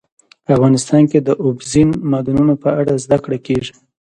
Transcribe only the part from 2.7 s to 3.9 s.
اړه زده کړه کېږي.